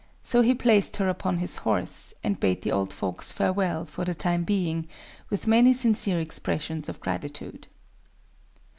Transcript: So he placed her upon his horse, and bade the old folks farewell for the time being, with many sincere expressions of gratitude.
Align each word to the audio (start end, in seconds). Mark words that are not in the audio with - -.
So 0.23 0.41
he 0.41 0.55
placed 0.55 0.97
her 0.97 1.07
upon 1.09 1.37
his 1.37 1.57
horse, 1.57 2.11
and 2.23 2.39
bade 2.39 2.63
the 2.63 2.71
old 2.71 2.91
folks 2.91 3.31
farewell 3.31 3.85
for 3.85 4.03
the 4.03 4.15
time 4.15 4.43
being, 4.43 4.87
with 5.29 5.45
many 5.45 5.73
sincere 5.73 6.19
expressions 6.19 6.89
of 6.89 6.99
gratitude. 6.99 7.67